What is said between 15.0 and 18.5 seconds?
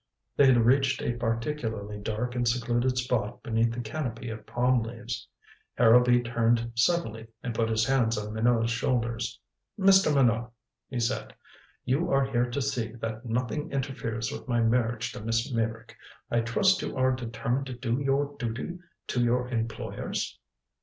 to Miss Meyrick. I trust you are determined to do your